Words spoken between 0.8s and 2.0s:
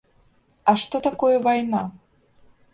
што такое вайна?